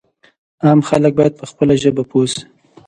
[0.65, 2.41] عام خلک باید په خپله ژبه پوه شي.